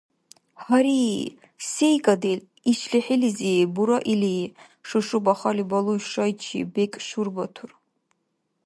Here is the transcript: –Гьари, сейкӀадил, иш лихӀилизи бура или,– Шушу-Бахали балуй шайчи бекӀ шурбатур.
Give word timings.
–Гьари, 0.63 1.01
сейкӀадил, 1.71 2.41
иш 2.71 2.79
лихӀилизи 2.91 3.53
бура 3.73 3.99
или,– 4.13 4.35
Шушу-Бахали 4.87 5.63
балуй 5.71 5.99
шайчи 6.11 6.59
бекӀ 6.73 6.97
шурбатур. 7.07 7.71